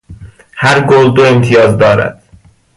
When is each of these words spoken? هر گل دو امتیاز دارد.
هر 0.55 0.81
گل 0.81 1.11
دو 1.11 1.23
امتیاز 1.25 1.77
دارد. 1.77 2.23